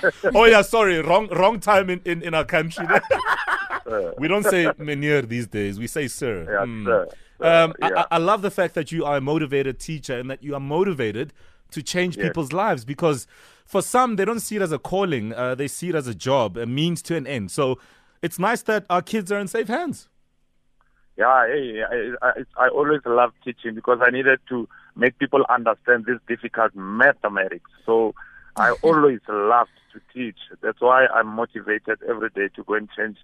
Sir, 0.00 0.10
sir, 0.20 0.30
oh, 0.34 0.44
yeah, 0.46 0.62
sorry. 0.62 1.00
Wrong 1.00 1.28
wrong 1.28 1.60
time 1.60 1.88
in, 1.90 2.00
in, 2.04 2.22
in 2.22 2.34
our 2.34 2.44
country. 2.44 2.86
we 4.18 4.26
don't 4.28 4.44
say 4.44 4.64
Meneer 4.78 5.22
these 5.28 5.46
days. 5.46 5.78
We 5.78 5.86
say 5.86 6.08
sir. 6.08 6.44
Yeah, 6.50 6.64
Hmm. 6.64 6.84
sir. 6.86 7.08
Um, 7.40 7.74
yeah. 7.80 7.86
I, 7.88 8.00
I- 8.00 8.06
I 8.12 8.18
love 8.18 8.42
the 8.42 8.50
fact 8.50 8.74
that 8.74 8.90
you 8.92 9.04
are 9.04 9.16
a 9.18 9.20
motivated 9.20 9.78
teacher 9.78 10.18
and 10.18 10.28
that 10.30 10.42
you 10.42 10.54
are 10.54 10.60
motivated 10.60 11.32
to 11.70 11.82
change 11.82 12.16
Yes. 12.16 12.26
people's 12.26 12.52
lives 12.52 12.84
because 12.84 13.26
for 13.64 13.82
some, 13.82 14.16
they 14.16 14.24
don't 14.24 14.40
see 14.40 14.56
it 14.56 14.62
as 14.62 14.72
a 14.72 14.78
calling, 14.78 15.32
uh, 15.32 15.54
they 15.54 15.68
see 15.68 15.88
it 15.88 15.94
as 15.94 16.06
a 16.06 16.14
job, 16.14 16.56
a 16.56 16.66
means 16.66 17.02
to 17.02 17.16
an 17.16 17.26
end. 17.26 17.50
So 17.50 17.78
it's 18.22 18.38
nice 18.38 18.62
that 18.62 18.86
our 18.88 19.02
kids 19.02 19.32
are 19.32 19.38
in 19.38 19.48
safe 19.48 19.68
hands. 19.68 20.08
Yeah, 21.16 21.46
hey, 21.46 21.82
I, 21.82 22.26
I, 22.26 22.66
I 22.66 22.68
always 22.68 23.00
love 23.06 23.32
teaching 23.42 23.74
because 23.74 24.00
I 24.02 24.10
needed 24.10 24.38
to 24.50 24.68
make 24.96 25.18
people 25.18 25.44
understand 25.48 26.04
this 26.04 26.18
difficult 26.28 26.74
mathematics. 26.74 27.70
So 27.86 28.14
I 28.56 28.70
always 28.82 29.20
loved 29.28 29.70
to 29.94 30.00
teach. 30.12 30.38
That's 30.62 30.80
why 30.80 31.06
I'm 31.06 31.28
motivated 31.28 31.98
every 32.06 32.28
day 32.30 32.48
to 32.56 32.64
go 32.64 32.74
and 32.74 32.88
change 32.96 33.16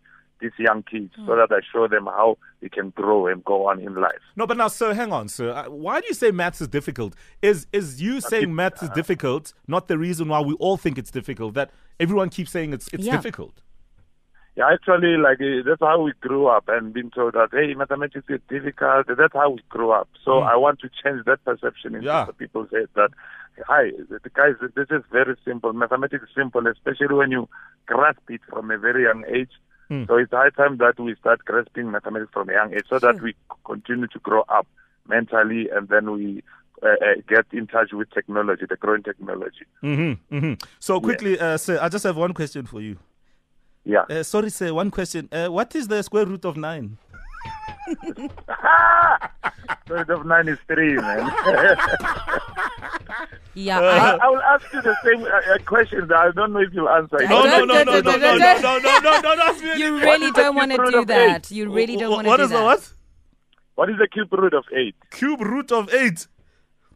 these 0.43 0.53
young 0.59 0.83
kids 0.83 1.13
so 1.27 1.35
that 1.37 1.49
I 1.51 1.61
show 1.73 1.89
them 1.89 2.05
how 2.07 2.37
they 2.61 2.69
can 2.69 2.91
grow 2.91 3.27
and 3.29 3.43
go 3.45 3.69
on 3.69 3.81
in 3.81 3.95
life. 3.95 4.21
No, 4.37 4.47
but 4.47 4.57
now, 4.57 4.69
sir, 4.69 4.93
hang 4.93 5.13
on, 5.13 5.29
sir. 5.29 5.51
Uh, 5.53 5.71
Why 5.71 6.01
do 6.01 6.07
you 6.09 6.15
say 6.15 6.31
maths 6.31 6.61
is 6.61 6.69
difficult? 6.69 7.15
Is 7.41 7.67
is 7.73 8.03
you 8.03 8.21
saying 8.21 8.51
it- 8.51 8.59
maths 8.63 8.83
is 8.83 8.91
difficult 8.91 9.55
not 9.67 9.89
the 9.89 9.97
reason 9.97 10.29
why 10.29 10.41
we 10.41 10.55
all 10.55 10.77
think 10.77 10.99
it's 10.99 11.11
difficult? 11.11 11.55
That 11.55 11.71
everyone 11.99 12.29
keeps 12.29 12.51
saying 12.51 12.73
it's 12.75 12.89
it's 12.93 13.07
Yeah. 13.07 13.17
difficult. 13.17 13.63
Yeah, 14.55 14.69
actually, 14.71 15.17
like 15.17 15.41
uh, 15.41 15.63
that's 15.65 15.81
how 15.81 16.03
we 16.03 16.13
grew 16.21 16.47
up 16.47 16.65
and 16.69 16.93
been 16.93 17.11
told 17.11 17.33
that 17.35 17.49
hey, 17.53 17.73
mathematics 17.73 18.27
is 18.29 18.41
difficult. 18.51 19.07
That's 19.09 19.33
how 19.33 19.49
we 19.51 19.63
grew 19.71 19.93
up. 19.93 20.09
So 20.25 20.41
I 20.41 20.57
want 20.57 20.79
to 20.81 20.91
change 21.03 21.25
that 21.25 21.43
perception 21.45 21.95
into 21.95 22.07
Yeah. 22.07 22.27
the 22.27 22.35
people's 22.35 22.69
head 22.71 22.89
that 22.95 23.11
hi, 23.67 23.93
the, 24.11 24.19
the 24.23 24.29
guys, 24.31 24.55
this 24.75 24.89
is 24.91 25.03
very 25.11 25.37
simple. 25.45 25.73
Mathematics 25.73 26.25
is 26.25 26.29
simple, 26.35 26.67
especially 26.67 27.15
when 27.15 27.31
you 27.31 27.49
grasp 27.87 28.21
it 28.29 28.43
from 28.51 28.71
a 28.71 28.77
very 28.79 29.05
young 29.05 29.25
age. 29.27 29.51
So 30.07 30.17
it's 30.17 30.33
high 30.33 30.51
time 30.51 30.79
that 30.79 30.99
we 30.99 31.15
start 31.17 31.45
grasping 31.45 31.91
mathematics 31.91 32.33
from 32.33 32.49
a 32.49 32.53
young 32.53 32.75
age 32.75 32.85
so 32.89 32.99
that 32.99 33.21
we 33.21 33.35
continue 33.65 34.07
to 34.09 34.19
grow 34.19 34.43
up 34.49 34.67
mentally 35.09 35.69
and 35.71 35.89
then 35.89 36.11
we 36.13 36.43
uh, 36.83 36.89
uh, 36.89 37.15
get 37.29 37.47
in 37.53 37.67
touch 37.67 37.93
with 37.93 38.11
technology, 38.11 38.65
the 38.69 38.77
growing 38.77 39.03
technology. 39.03 39.65
Mm-hmm, 39.83 40.35
mm-hmm. 40.35 40.55
So 40.79 41.01
quickly, 41.01 41.39
uh, 41.39 41.57
sir, 41.57 41.79
I 41.81 41.89
just 41.89 42.05
have 42.05 42.17
one 42.17 42.35
question 42.35 42.67
for 42.67 42.81
you. 42.81 42.97
Yeah. 43.85 44.05
Uh, 44.09 44.23
sorry, 44.23 44.51
sir, 44.51 44.73
one 44.73 44.91
question. 44.91 45.29
Uh, 45.31 45.49
what 45.49 45.75
is 45.75 45.89
the 45.89 46.03
square 46.03 46.27
root 46.27 46.45
of 46.45 46.57
nine? 46.57 46.99
Spirit 49.85 50.11
of 50.11 50.25
nine 50.27 50.49
is 50.49 50.59
three, 50.67 50.95
man. 50.97 51.31
Yeah, 53.55 53.81
I, 53.81 53.85
I, 53.85 54.17
I 54.17 54.29
will 54.31 54.41
ask 54.41 54.65
you 54.73 54.81
the 54.81 54.97
same 55.05 55.23
uh, 55.25 55.27
uh, 55.27 55.59
questions. 55.67 56.11
I 56.11 56.31
don't 56.31 56.55
know 56.55 56.61
if 56.61 56.73
you'll 56.73 56.89
answer. 56.89 57.21
it. 57.21 57.29
No, 57.29 57.43
no, 57.45 57.67
don't- 57.67 57.69
no, 57.69 57.75
no, 57.85 57.85
no, 57.85 58.01
don't- 58.01 58.21
no, 58.21 58.37
no, 58.39 58.39
no, 58.39 58.79
no, 58.79 58.99
no, 59.01 59.21
don't 59.23 59.41
ask 59.41 59.63
me. 59.63 59.77
you 59.77 59.99
really 60.01 60.31
don't 60.33 60.57
want 60.57 60.71
to 60.71 60.91
do 60.91 61.05
that. 61.05 61.51
You 61.51 61.71
really 61.71 61.97
don't 61.97 62.13
want 62.13 62.27
to 62.27 62.37
do 62.39 62.43
is 62.45 62.49
that. 62.51 62.57
the 62.59 62.65
what? 62.65 62.93
What 63.75 63.91
is 63.91 63.97
the 63.99 64.09
cube 64.09 64.33
root 64.33 64.55
of 64.55 64.65
eight? 64.75 64.95
Cube 65.11 65.43
root 65.43 65.71
of 65.71 65.93
eight. 65.93 66.27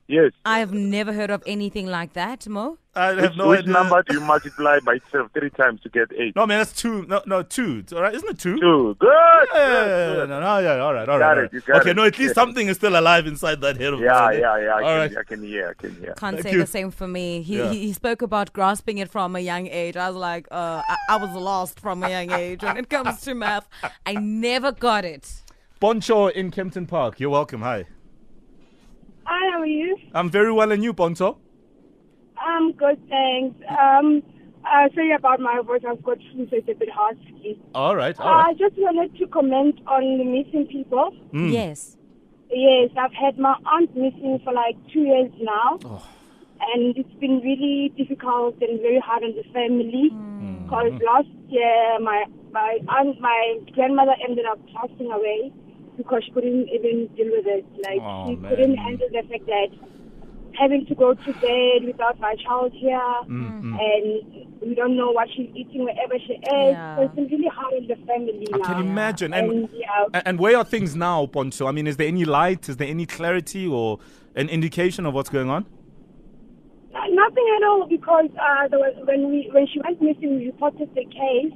Yes. 0.08 0.32
I 0.46 0.60
have 0.60 0.72
never 0.72 1.12
heard 1.12 1.30
of 1.30 1.42
anything 1.46 1.86
like 1.88 2.14
that, 2.14 2.48
Mo. 2.48 2.78
I 2.96 3.06
have 3.08 3.16
Which, 3.18 3.36
no 3.36 3.48
which 3.48 3.60
idea. 3.60 3.72
number 3.72 4.02
do 4.02 4.14
you 4.14 4.20
multiply 4.20 4.78
by 4.80 4.94
itself 4.94 5.30
three 5.34 5.50
times 5.50 5.82
to 5.82 5.88
get 5.90 6.08
eight? 6.18 6.34
No, 6.34 6.46
man, 6.46 6.58
that's 6.58 6.72
two. 6.72 7.04
No, 7.06 7.22
no, 7.26 7.42
two. 7.42 7.84
All 7.94 8.00
right, 8.02 8.14
isn't 8.14 8.28
it 8.30 8.38
two? 8.38 8.58
Two. 8.58 8.96
Good. 8.98 9.10
Yeah, 9.54 9.84
good, 9.84 10.14
good. 10.16 10.28
no, 10.30 10.40
no, 10.40 10.58
yeah, 10.58 10.76
all 10.78 10.94
right, 10.94 11.08
all 11.08 11.18
right. 11.18 11.26
got 11.26 11.38
all 11.38 11.44
it, 11.44 11.52
you 11.52 11.60
got 11.60 11.80
okay, 11.82 11.90
it. 11.90 11.96
no, 11.96 12.04
at 12.04 12.18
least 12.18 12.34
something 12.34 12.66
is 12.68 12.76
still 12.76 12.98
alive 12.98 13.26
inside 13.26 13.60
that 13.60 13.76
head 13.78 13.92
of 13.92 14.00
Yeah, 14.00 14.30
yours, 14.30 14.40
yeah, 14.40 14.58
yeah. 14.58 14.68
I 14.68 14.72
All 14.72 14.80
can, 14.80 14.96
right. 14.98 15.16
I 15.18 15.22
can 15.24 15.42
hear. 15.44 15.68
I 15.78 15.82
can 15.82 15.94
hear. 15.96 16.14
Can't 16.14 16.36
Thank 16.36 16.42
say 16.46 16.52
you. 16.52 16.58
the 16.60 16.66
same 16.66 16.90
for 16.90 17.06
me. 17.06 17.42
He, 17.42 17.58
Yeah. 17.58 17.70
he 17.70 17.86
he 17.86 17.92
spoke 17.92 18.22
about 18.22 18.52
grasping 18.54 18.96
it 18.98 19.10
from 19.10 19.36
a 19.36 19.40
young 19.40 19.66
age. 19.66 19.96
I 19.96 20.08
was 20.08 20.16
like, 20.16 20.48
uh, 20.50 20.82
I, 20.88 20.96
I 21.10 21.16
was 21.18 21.30
lost 21.36 21.78
from 21.78 22.02
a 22.02 22.08
young 22.08 22.30
age 22.32 22.62
when 22.62 22.78
it 22.78 22.88
comes 22.88 23.20
to 23.22 23.34
math. 23.34 23.68
I 24.06 24.14
never 24.14 24.72
got 24.72 25.04
it. 25.04 25.42
Poncho 25.80 26.28
in 26.28 26.50
Kempton 26.50 26.86
Park. 26.86 27.20
You're 27.20 27.28
welcome. 27.30 27.60
Hi. 27.60 27.84
Hi, 29.24 29.52
how 29.52 29.60
are 29.60 29.66
you? 29.66 29.98
I'm 30.14 30.30
very 30.30 30.52
well, 30.52 30.72
and 30.72 30.82
you, 30.82 30.94
Poncho? 30.94 31.38
I'm 32.38 32.72
good, 32.72 32.98
thanks. 33.08 33.56
Um, 33.68 34.22
uh, 34.64 34.88
sorry 34.94 35.12
about 35.12 35.40
my 35.40 35.60
voice. 35.64 35.82
I've 35.88 36.02
got 36.02 36.18
flu, 36.32 36.46
so 36.50 36.56
it's 36.56 36.68
a 36.68 36.74
bit 36.74 36.88
husky. 36.92 37.60
All 37.74 37.94
right, 37.96 38.18
all 38.18 38.28
I 38.28 38.52
just 38.58 38.76
wanted 38.76 39.16
to 39.18 39.26
comment 39.28 39.80
on 39.86 40.18
the 40.18 40.24
missing 40.24 40.66
people. 40.66 41.10
Mm. 41.32 41.52
Yes. 41.52 41.96
Yes, 42.50 42.90
I've 42.96 43.12
had 43.12 43.38
my 43.38 43.56
aunt 43.66 43.94
missing 43.96 44.40
for 44.44 44.52
like 44.52 44.76
two 44.92 45.00
years 45.00 45.30
now. 45.40 45.78
Oh. 45.84 46.06
And 46.74 46.96
it's 46.96 47.12
been 47.20 47.40
really 47.40 47.92
difficult 47.96 48.56
and 48.62 48.80
very 48.80 48.98
hard 48.98 49.22
on 49.24 49.34
the 49.36 49.42
family. 49.52 50.10
Because 50.64 50.92
last 51.04 51.28
year, 51.48 51.98
my, 52.00 52.24
my 52.50 52.78
aunt, 52.88 53.20
my 53.20 53.58
grandmother 53.74 54.14
ended 54.26 54.46
up 54.46 54.58
passing 54.74 55.12
away 55.12 55.52
because 55.96 56.22
she 56.24 56.32
couldn't 56.32 56.68
even 56.70 57.06
deal 57.14 57.30
with 57.30 57.46
it. 57.46 57.64
Like, 57.84 58.00
Oh, 58.02 58.26
she 58.30 58.36
man. 58.36 58.50
couldn't 58.50 58.76
handle 58.76 59.06
the 59.12 59.22
fact 59.28 59.46
that 59.46 59.68
having 60.58 60.86
to 60.86 60.94
go 60.94 61.14
to 61.14 61.32
bed 61.34 61.84
without 61.84 62.18
my 62.20 62.34
child 62.44 62.72
here, 62.72 63.00
Mm, 63.28 63.76
and 63.78 64.46
we 64.60 64.74
don't 64.74 64.96
know 64.96 65.10
what 65.10 65.28
she's 65.34 65.50
eating 65.54 65.84
wherever 65.84 66.18
she 66.26 66.32
is. 66.34 66.40
Yeah. 66.76 66.96
So 66.96 67.02
it's 67.02 67.14
been 67.14 67.26
really 67.28 67.48
hard 67.48 67.74
on 67.74 67.86
the 67.86 67.96
family 68.06 68.46
I 68.52 68.58
now. 68.58 68.64
can 68.64 68.78
imagine. 68.86 69.34
And, 69.34 69.50
And, 69.52 69.68
yeah, 69.72 70.04
and 70.14 70.22
and 70.28 70.38
where 70.38 70.56
are 70.56 70.64
things 70.64 70.96
now, 70.96 71.26
Poncho? 71.26 71.66
I 71.66 71.72
mean, 71.72 71.86
is 71.86 71.96
there 71.96 72.08
any 72.08 72.24
light? 72.24 72.68
Is 72.68 72.76
there 72.78 72.88
any 72.88 73.06
clarity 73.06 73.66
or 73.66 73.98
an 74.34 74.48
indication 74.48 75.06
of 75.06 75.14
what's 75.14 75.28
going 75.30 75.50
on? 75.50 75.64
Uh, 76.94 77.06
Nothing 77.10 77.46
at 77.56 77.62
all 77.68 77.86
because 77.88 78.30
uh, 78.40 78.68
there 78.68 78.78
was, 78.78 78.94
when 79.06 79.28
we 79.30 79.50
when 79.52 79.66
she 79.66 79.80
went 79.84 80.00
missing, 80.00 80.36
we 80.38 80.46
reported 80.46 80.88
the 80.94 81.04
case 81.04 81.52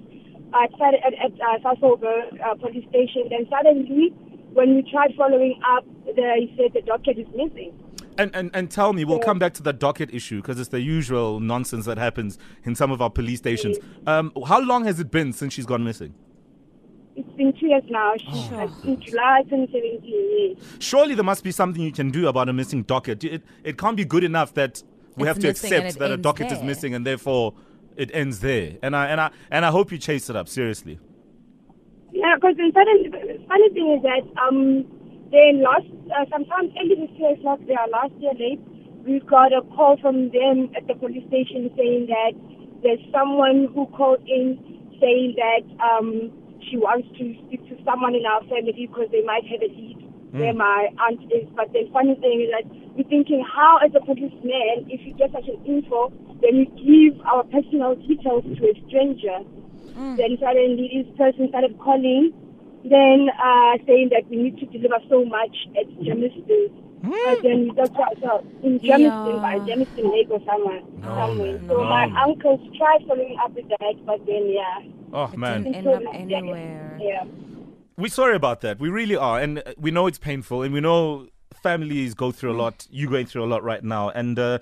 at 0.63 0.71
Sar- 0.79 1.01
at, 1.07 1.15
at 1.15 1.33
uh, 1.41 1.59
Sasolburg 1.65 2.39
uh, 2.45 2.55
police 2.57 2.87
station. 2.91 3.23
Then 3.31 3.47
suddenly, 3.49 4.11
when 4.53 4.75
we 4.77 4.83
tried 4.91 5.15
following 5.17 5.59
up, 5.75 5.85
they 6.05 6.53
said 6.57 6.73
the 6.75 6.83
docket 6.83 7.19
is 7.19 7.27
missing. 7.35 7.73
And, 8.21 8.37
and, 8.37 8.51
and 8.53 8.71
tell 8.71 8.93
me, 8.93 9.07
we'll 9.07 9.19
come 9.19 9.39
back 9.39 9.55
to 9.55 9.63
the 9.63 9.73
docket 9.73 10.13
issue 10.13 10.43
because 10.43 10.61
it's 10.61 10.69
the 10.69 10.81
usual 10.83 11.41
nonsense 11.41 11.87
that 11.87 11.97
happens 11.97 12.39
in 12.65 12.75
some 12.75 12.91
of 12.91 13.01
our 13.01 13.09
police 13.09 13.39
stations. 13.39 13.79
Um, 14.07 14.31
how 14.47 14.61
long 14.61 14.85
has 14.85 15.01
it 15.01 15.11
been 15.11 15.33
since 15.33 15.55
she's 15.55 15.65
gone 15.65 15.83
missing? 15.85 16.13
It's 17.17 17.29
been 17.31 17.55
two 17.59 17.69
years 17.69 17.83
now. 17.89 18.13
She, 18.19 18.27
Oh. 18.53 18.71
in 18.85 19.01
July 19.01 19.41
2017. 19.49 20.03
Yes. 20.59 20.77
Surely 20.81 21.15
there 21.15 21.25
must 21.25 21.43
be 21.43 21.51
something 21.51 21.83
you 21.83 21.93
can 21.93 22.11
do 22.11 22.29
about 22.29 22.51
a 22.51 22.53
missing 22.53 22.83
docket. 22.83 23.25
It, 23.25 23.43
it 23.65 23.79
can't 23.79 23.97
be 23.97 24.05
good 24.05 24.23
enough 24.23 24.53
that 24.53 24.83
we 25.17 25.23
It's 25.23 25.29
have 25.29 25.39
to 25.41 25.49
accept 25.49 25.99
that 25.99 26.11
a 26.11 26.19
docket 26.19 26.53
is 26.53 26.63
missing 26.63 26.95
and 26.95 27.07
therefore 27.07 27.55
it 27.97 28.11
ends 28.13 28.41
there. 28.41 28.77
And 28.83 28.95
I, 28.95 29.07
and 29.07 29.19
I, 29.19 29.31
and 29.51 29.65
I 29.65 29.71
hope 29.71 29.91
you 29.93 29.97
chase 29.97 30.29
it 30.29 30.37
up, 30.37 30.47
seriously. 30.47 30.99
Yeah, 32.13 32.35
because 32.35 32.57
the 32.57 32.71
funny, 32.75 33.09
funny 33.49 33.69
thing 33.71 33.97
is 33.97 34.03
that 34.03 34.43
um, 34.43 34.85
then 35.31 35.63
last 35.63 35.87
uh, 36.11 36.27
sometimes 36.31 36.75
early 36.79 37.07
this 37.07 37.15
year, 37.19 37.33
it's 37.35 37.45
not 37.45 37.65
there, 37.67 37.87
last 37.91 38.13
year 38.19 38.35
late, 38.35 38.61
we 39.07 39.21
got 39.21 39.53
a 39.53 39.63
call 39.75 39.97
from 40.01 40.31
them 40.31 40.71
at 40.77 40.87
the 40.87 40.95
police 40.95 41.27
station 41.29 41.71
saying 41.77 42.11
that 42.11 42.35
there's 42.83 43.01
someone 43.13 43.69
who 43.75 43.87
called 43.95 44.21
in 44.27 44.59
saying 45.01 45.35
that 45.39 45.65
um, 45.81 46.31
she 46.69 46.77
wants 46.77 47.09
to 47.17 47.25
speak 47.47 47.63
to 47.69 47.77
someone 47.85 48.15
in 48.15 48.27
our 48.27 48.43
family 48.51 48.75
because 48.77 49.09
they 49.11 49.25
might 49.25 49.47
have 49.49 49.63
a 49.63 49.71
lead 49.73 49.97
where 50.33 50.55
my 50.55 50.89
aunt 51.09 51.23
is. 51.33 51.49
But 51.57 51.73
the 51.73 51.89
funny 51.93 52.15
thing 52.21 52.47
is 52.47 52.51
that 52.55 52.67
we're 52.95 53.09
thinking, 53.09 53.43
how 53.43 53.79
as 53.83 53.91
a 53.97 54.01
policeman, 54.05 54.87
if 54.87 55.01
you 55.03 55.15
get 55.15 55.33
such 55.33 55.49
an 55.49 55.59
info, 55.67 56.13
then 56.43 56.63
you 56.63 56.67
give 56.79 57.21
our 57.27 57.45
personal 57.45 57.97
details 57.97 58.45
to 58.45 58.63
a 58.67 58.75
stranger. 58.87 59.41
Then 60.17 60.39
suddenly 60.39 61.05
this 61.05 61.09
person 61.17 61.49
started 61.49 61.79
calling, 61.79 62.33
then 62.85 63.29
uh, 63.43 63.77
saying 63.87 64.11
that 64.11 64.29
we 64.31 64.37
need 64.37 64.59
to 64.59 64.67
deliver 64.67 64.99
so 65.09 65.25
much 65.25 65.57
at 65.79 65.87
Germiston. 66.01 66.71
But 67.03 67.43
then 67.43 67.65
we 67.65 67.71
got 67.75 67.95
so 68.21 68.45
in 68.63 68.79
Germiston, 68.81 69.41
by 69.41 69.55
Yeah. 69.67 69.75
Lake 70.05 70.29
or 70.31 70.41
somewhere. 70.45 70.81
somewhere. 71.03 71.59
man, 71.59 71.69
So 71.69 71.85
my 71.85 72.05
uncles 72.23 72.61
tried 72.77 73.07
following 73.09 73.39
up 73.43 73.55
with 73.55 73.69
that, 73.69 73.95
but 74.05 74.25
then 74.27 74.49
yeah. 74.51 74.81
Oh, 75.13 75.29
man. 75.37 75.65
Didn't 75.65 75.77
end 75.77 75.89
up 75.89 76.15
anywhere. 76.15 76.99
Yeah. 77.01 77.25
We're 77.97 78.09
sorry 78.09 78.37
about 78.37 78.61
that. 78.63 78.79
We 78.79 78.89
really 78.89 79.17
are. 79.17 79.41
And 79.41 79.59
uh, 79.59 79.73
we 79.79 79.91
know 79.91 80.07
it's 80.07 80.19
painful 80.19 80.63
and 80.63 80.73
we 80.73 80.81
know 80.81 81.27
families 81.63 82.15
go 82.15 82.33
through 82.33 82.53
a 82.53 82.59
lot. 82.59 82.87
You're 82.91 83.11
going 83.11 83.27
through 83.27 83.45
a 83.45 83.51
lot 83.51 83.63
right 83.63 83.83
now. 83.85 84.11
And 84.11 84.39
uh, 84.39 84.59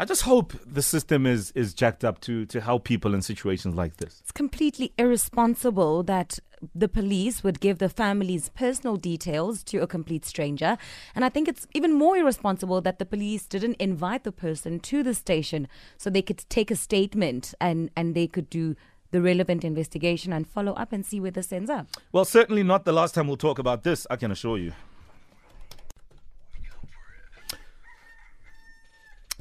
I 0.00 0.04
just 0.04 0.22
hope 0.22 0.52
the 0.64 0.80
system 0.80 1.26
is, 1.26 1.50
is 1.56 1.74
jacked 1.74 2.04
up 2.04 2.20
to, 2.20 2.46
to 2.46 2.60
help 2.60 2.84
people 2.84 3.14
in 3.14 3.20
situations 3.20 3.74
like 3.74 3.96
this. 3.96 4.20
It's 4.20 4.30
completely 4.30 4.92
irresponsible 4.96 6.04
that 6.04 6.38
the 6.72 6.86
police 6.86 7.42
would 7.42 7.58
give 7.58 7.78
the 7.78 7.88
family's 7.88 8.48
personal 8.50 8.94
details 8.94 9.64
to 9.64 9.78
a 9.78 9.88
complete 9.88 10.24
stranger. 10.24 10.78
And 11.16 11.24
I 11.24 11.28
think 11.30 11.48
it's 11.48 11.66
even 11.74 11.94
more 11.94 12.16
irresponsible 12.16 12.80
that 12.82 13.00
the 13.00 13.06
police 13.06 13.48
didn't 13.48 13.74
invite 13.80 14.22
the 14.22 14.30
person 14.30 14.78
to 14.78 15.02
the 15.02 15.14
station 15.14 15.66
so 15.96 16.10
they 16.10 16.22
could 16.22 16.48
take 16.48 16.70
a 16.70 16.76
statement 16.76 17.52
and, 17.60 17.90
and 17.96 18.14
they 18.14 18.28
could 18.28 18.48
do 18.48 18.76
the 19.10 19.20
relevant 19.20 19.64
investigation 19.64 20.32
and 20.32 20.46
follow 20.46 20.74
up 20.74 20.92
and 20.92 21.04
see 21.04 21.18
where 21.18 21.32
this 21.32 21.52
ends 21.52 21.70
up. 21.70 21.88
Well, 22.12 22.24
certainly 22.24 22.62
not 22.62 22.84
the 22.84 22.92
last 22.92 23.16
time 23.16 23.26
we'll 23.26 23.36
talk 23.36 23.58
about 23.58 23.82
this, 23.82 24.06
I 24.08 24.14
can 24.14 24.30
assure 24.30 24.58
you. 24.58 24.74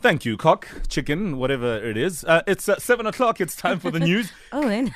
Thank 0.08 0.24
you, 0.24 0.38
cock, 0.38 0.70
chicken, 0.88 1.38
whatever 1.38 1.76
it 1.84 1.98
is. 1.98 2.24
Uh, 2.24 2.42
it's 2.48 2.70
uh, 2.70 2.80
seven 2.80 3.06
o'clock. 3.08 3.42
It's 3.42 3.58
time 3.58 3.78
for 3.78 3.92
the 3.92 4.00
news. 4.10 4.32
Oh, 4.54 4.66
then. 4.66 4.96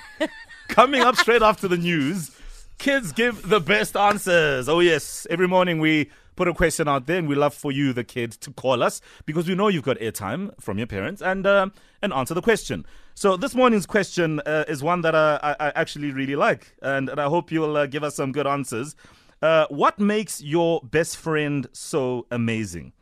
Coming 0.70 1.02
up 1.02 1.18
straight 1.18 1.42
after 1.42 1.68
the 1.68 1.76
news, 1.76 2.32
kids 2.78 3.12
give 3.12 3.50
the 3.50 3.60
best 3.60 3.98
answers. 3.98 4.70
Oh, 4.70 4.80
yes. 4.80 5.28
Every 5.30 5.50
morning 5.50 5.82
we 5.82 6.10
put 6.38 6.48
a 6.48 6.54
question 6.54 6.88
out 6.88 7.08
there, 7.08 7.18
and 7.18 7.28
we 7.28 7.36
love 7.36 7.54
for 7.54 7.74
you, 7.74 7.92
the 7.92 8.06
kids, 8.06 8.38
to 8.38 8.52
call 8.54 8.82
us 8.82 9.02
because 9.26 9.50
we 9.50 9.54
know 9.54 9.68
you've 9.68 9.84
got 9.84 10.00
airtime 10.00 10.54
from 10.62 10.78
your 10.78 10.88
parents 10.88 11.22
and 11.22 11.46
uh, 11.46 11.68
and 12.02 12.14
answer 12.14 12.34
the 12.34 12.42
question. 12.42 12.86
So 13.14 13.36
this 13.36 13.54
morning's 13.54 13.86
question 13.86 14.40
uh, 14.46 14.64
is 14.70 14.82
one 14.82 15.02
that 15.02 15.14
uh, 15.14 15.40
I, 15.44 15.56
I 15.60 15.72
actually 15.76 16.12
really 16.12 16.38
like, 16.38 16.74
and, 16.82 17.10
and 17.10 17.20
I 17.20 17.26
hope 17.26 17.52
you'll 17.52 17.76
uh, 17.76 17.86
give 17.86 18.06
us 18.06 18.16
some 18.16 18.32
good 18.32 18.48
answers. 18.48 18.96
Uh, 19.42 19.66
what 19.68 20.00
makes 20.00 20.42
your 20.42 20.80
best 20.86 21.18
friend 21.18 21.68
so 21.74 22.28
amazing? 22.32 22.94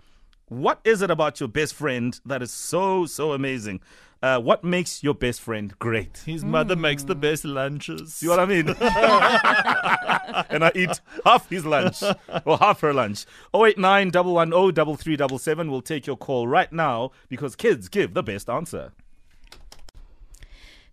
What 0.50 0.80
is 0.84 1.04
it 1.04 1.12
about 1.12 1.40
your 1.40 1.48
best 1.48 1.76
friend 1.76 2.20
that 2.26 2.42
is 2.42 2.52
so, 2.52 3.06
so 3.06 3.34
amazing? 3.34 3.82
Uh, 4.22 4.40
what 4.40 4.64
makes 4.64 5.04
your 5.04 5.14
best 5.14 5.42
friend 5.42 5.78
great? 5.78 6.24
His 6.26 6.44
mother 6.44 6.76
makes 6.76 7.04
the 7.04 7.14
best 7.14 7.46
lunches. 7.46 8.16
See 8.16 8.28
what 8.28 8.40
I 8.40 8.46
mean? 8.46 8.68
and 10.50 10.66
I 10.66 10.72
eat 10.74 11.00
half 11.24 11.48
his 11.52 11.68
lunch 11.68 12.02
or 12.46 12.58
half 12.58 12.82
her 12.82 12.94
lunch. 12.94 13.26
089 13.54 14.12
110 14.12 14.74
3377. 14.98 15.70
We'll 15.70 15.82
take 15.84 16.08
your 16.08 16.18
call 16.18 16.48
right 16.48 16.74
now 16.74 17.12
because 17.30 17.56
kids 17.56 17.88
give 17.88 18.16
the 18.16 18.24
best 18.24 18.50
answer. 18.50 18.92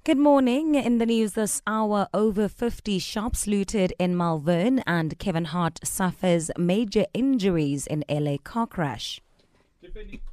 Good 0.04 0.18
morning. 0.18 0.75
In 0.75 0.98
the 0.98 1.06
news 1.06 1.32
this 1.32 1.62
hour, 1.66 2.08
over 2.12 2.46
50 2.46 2.98
shops 2.98 3.46
looted 3.46 3.94
in 3.98 4.16
Malvern 4.16 4.80
and 4.86 5.18
Kevin 5.18 5.46
Hart 5.46 5.80
suffers 5.82 6.50
major 6.58 7.06
injuries 7.14 7.86
in 7.86 8.04
LA 8.08 8.36
car 8.44 8.66
crash. 8.66 9.20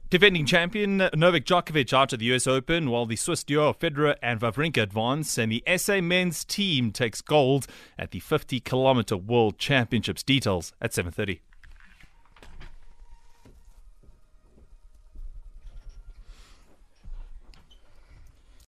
Defending 0.10 0.46
champion 0.46 0.98
Novak 1.15 1.46
Djokovic 1.46 1.91
out 1.91 2.13
of 2.13 2.20
the 2.20 2.25
US 2.34 2.46
Open, 2.46 2.89
while 2.89 3.05
the 3.05 3.15
Swiss 3.15 3.43
duo 3.43 3.74
Federer 3.74 4.15
and 4.22 4.39
Wawrinka 4.39 4.82
advance, 4.82 5.38
and 5.38 5.51
the 5.51 5.63
SA 5.77 6.01
men's 6.01 6.46
team 6.46 6.91
takes 6.91 7.22
gold 7.22 7.65
at 7.98 8.12
the 8.12 8.20
50 8.20 8.60
kilometer 8.60 9.17
World 9.17 9.58
Championships. 9.58 10.22
Details 10.22 10.74
at 10.79 10.91
7:30. 10.93 11.39